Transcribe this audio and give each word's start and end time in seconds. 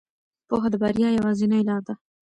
پوهه 0.47 0.67
د 0.73 0.75
بریا 0.83 1.09
یوازینۍ 1.17 1.61
لار 1.67 1.81
ده. 1.87 1.93